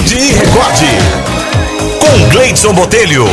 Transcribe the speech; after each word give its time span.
Acorde 0.00 0.16
e 0.16 0.32
recorde. 0.32 0.86
Com 2.00 2.28
Gleidson 2.30 2.72
Botelho. 2.72 3.26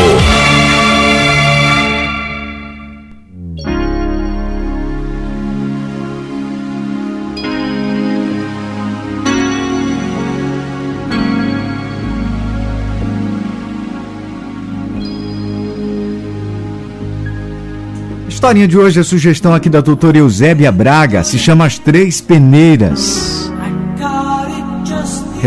historinha 18.28 18.68
de 18.68 18.78
hoje, 18.78 19.00
a 19.00 19.04
sugestão 19.04 19.54
aqui 19.54 19.68
da 19.68 19.82
doutora 19.82 20.20
Eusébia 20.20 20.72
Braga, 20.72 21.24
se 21.24 21.40
chama 21.40 21.66
As 21.66 21.80
Três 21.80 22.22
Peneiras. 22.22 23.47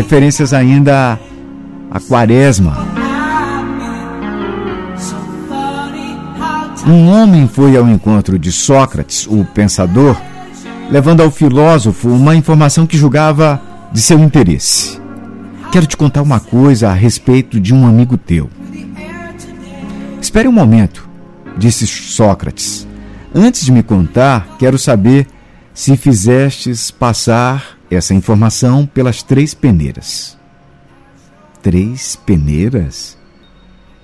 Referências 0.01 0.51
ainda 0.51 1.19
à 1.91 1.99
quaresma. 1.99 2.75
Um 6.87 7.07
homem 7.07 7.47
foi 7.47 7.77
ao 7.77 7.87
encontro 7.87 8.39
de 8.39 8.51
Sócrates, 8.51 9.27
o 9.27 9.45
pensador, 9.45 10.19
levando 10.89 11.21
ao 11.21 11.29
filósofo 11.29 12.09
uma 12.09 12.35
informação 12.35 12.87
que 12.87 12.97
julgava 12.97 13.61
de 13.91 14.01
seu 14.01 14.17
interesse. 14.17 14.99
Quero 15.71 15.85
te 15.85 15.95
contar 15.95 16.23
uma 16.23 16.39
coisa 16.39 16.89
a 16.89 16.93
respeito 16.93 17.59
de 17.59 17.71
um 17.71 17.85
amigo 17.85 18.17
teu. 18.17 18.49
Espere 20.19 20.47
um 20.47 20.51
momento 20.51 21.07
disse 21.55 21.85
Sócrates. 21.85 22.87
Antes 23.35 23.63
de 23.63 23.71
me 23.71 23.83
contar, 23.83 24.55
quero 24.57 24.79
saber 24.79 25.27
se 25.75 25.95
fizestes 25.95 26.89
passar 26.89 27.77
essa 27.95 28.13
informação 28.13 28.85
pelas 28.85 29.21
três 29.21 29.53
peneiras. 29.53 30.37
Três 31.61 32.15
peneiras? 32.15 33.17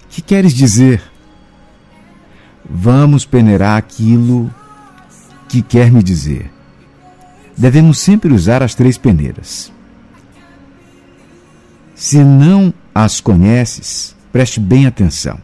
Que 0.09 0.21
queres 0.21 0.53
dizer? 0.53 1.01
Vamos 2.69 3.25
peneirar 3.25 3.77
aquilo 3.77 4.53
que 5.47 5.61
quer 5.61 5.91
me 5.91 6.03
dizer. 6.03 6.51
Devemos 7.57 7.97
sempre 7.99 8.33
usar 8.33 8.61
as 8.61 8.75
três 8.75 8.97
peneiras. 8.97 9.71
Se 11.95 12.23
não 12.23 12.73
as 12.93 13.19
conheces, 13.21 14.15
preste 14.31 14.59
bem 14.59 14.85
atenção. 14.85 15.39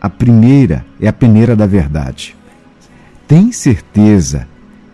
A 0.00 0.08
primeira 0.08 0.84
é 1.00 1.08
a 1.08 1.12
peneira 1.12 1.54
da 1.54 1.66
verdade. 1.66 2.36
Tem 3.26 3.52
certeza 3.52 4.48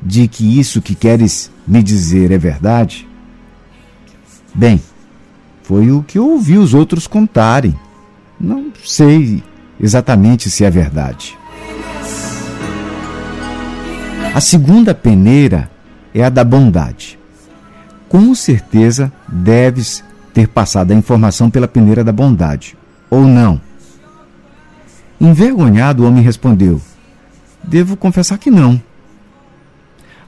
de 0.05 0.29
que 0.29 0.59
isso 0.59 0.83
que 0.83 0.95
queres 0.95 1.51
me 1.67 1.83
dizer 1.83 2.31
é 2.31 2.39
verdade? 2.39 3.09
Bem, 4.55 4.81
foi 5.63 5.91
o 5.91 6.03
que 6.03 6.19
eu 6.19 6.29
ouvi 6.29 6.59
os 6.59 6.75
outros 6.75 7.07
contarem. 7.07 7.75
Não 8.39 8.71
sei 8.85 9.43
exatamente 9.81 10.51
se 10.51 10.65
é 10.65 10.71
verdade. 10.71 11.37
A 14.35 14.41
segunda 14.41 14.95
peneira 14.95 15.71
é 16.13 16.23
a 16.23 16.29
da 16.29 16.45
bondade. 16.45 17.19
Com 18.09 18.35
certeza 18.35 19.13
deves 19.29 20.05
ter 20.35 20.49
passado 20.49 20.91
a 20.91 20.95
informação 20.95 21.49
pela 21.49 21.69
peneira 21.69 22.05
da 22.05 22.13
bondade, 22.13 22.77
ou 23.09 23.27
não? 23.27 23.61
Envergonhado, 25.21 26.03
o 26.03 26.07
homem 26.07 26.23
respondeu: 26.23 26.81
Devo 27.63 27.97
confessar 27.97 28.37
que 28.39 28.51
não. 28.51 28.81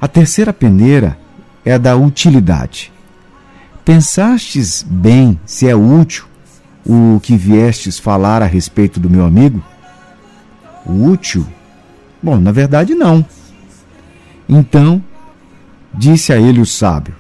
A 0.01 0.07
terceira 0.07 0.53
peneira 0.53 1.19
é 1.65 1.73
a 1.73 1.79
da 1.79 1.97
utilidade. 1.97 2.93
Pensastes 3.85 4.83
bem 4.83 5.39
se 5.47 5.69
é 5.69 5.75
útil 5.75 6.27
o 6.85 7.19
que 7.21 7.37
viestes 7.37 7.99
falar 7.99 8.43
a 8.43 8.47
respeito 8.47 9.01
do 9.01 9.11
meu 9.11 9.25
amigo? 9.25 9.63
Útil? 10.85 11.47
Bom, 12.23 12.39
na 12.39 12.53
verdade, 12.53 12.95
não. 12.95 13.25
Então, 14.49 15.03
disse 15.93 16.33
a 16.33 16.39
ele 16.39 16.61
o 16.61 16.67
sábio: 16.67 17.15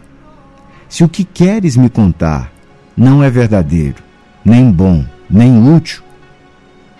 Se 0.88 1.02
o 1.02 1.08
que 1.08 1.24
queres 1.24 1.76
me 1.76 1.88
contar 1.88 2.52
não 2.96 3.22
é 3.22 3.30
verdadeiro, 3.30 4.02
nem 4.44 4.70
bom, 4.70 5.04
nem 5.28 5.74
útil, 5.74 6.02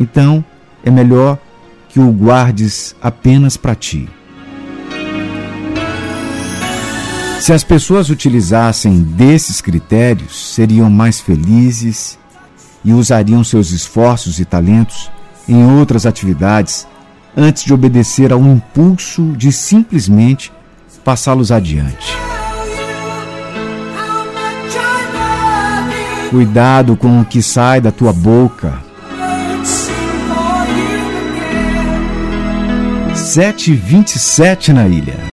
então 0.00 0.44
é 0.84 0.90
melhor 0.90 1.38
que 1.88 2.00
o 2.00 2.10
guardes 2.10 2.96
apenas 3.00 3.56
para 3.56 3.74
ti. 3.74 4.08
Se 7.46 7.52
as 7.52 7.62
pessoas 7.62 8.10
utilizassem 8.10 9.04
desses 9.04 9.60
critérios, 9.60 10.52
seriam 10.52 10.90
mais 10.90 11.20
felizes 11.20 12.18
e 12.84 12.92
usariam 12.92 13.44
seus 13.44 13.70
esforços 13.70 14.40
e 14.40 14.44
talentos 14.44 15.08
em 15.48 15.64
outras 15.64 16.06
atividades 16.06 16.88
antes 17.36 17.62
de 17.62 17.72
obedecer 17.72 18.32
ao 18.32 18.40
impulso 18.40 19.32
de 19.36 19.52
simplesmente 19.52 20.52
passá-los 21.04 21.52
adiante. 21.52 22.16
Cuidado 26.30 26.96
com 26.96 27.20
o 27.20 27.24
que 27.24 27.40
sai 27.40 27.80
da 27.80 27.92
tua 27.92 28.12
boca 28.12 28.82
7h27 33.14 34.72
na 34.72 34.88
ilha. 34.88 35.16